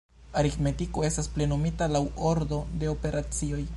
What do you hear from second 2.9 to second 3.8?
operacioj.